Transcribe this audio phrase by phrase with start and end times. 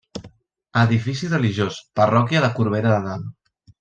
[0.83, 3.29] Edifici religiós, parròquia de Corbera de Dalt.